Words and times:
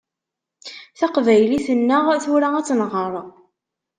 Taqbaylit-nneɣ, 0.99 2.05
tura 2.23 2.49
ad 2.55 2.65
tt-nɣeṛ. 2.65 3.13